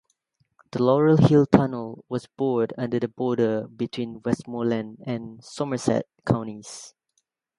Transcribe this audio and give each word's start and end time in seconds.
The 0.71 0.81
Laurel 0.81 1.17
Hill 1.17 1.45
Tunnel 1.45 2.03
was 2.09 2.25
bored 2.25 2.73
under 2.75 2.99
the 2.99 3.07
border 3.07 3.67
between 3.67 4.19
Westmoreland 4.25 4.97
and 5.05 5.43
Somerset 5.45 6.07
Counties. 6.25 6.95